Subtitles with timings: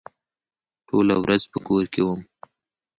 [0.87, 2.21] ټوله ورځ په کور کې وم.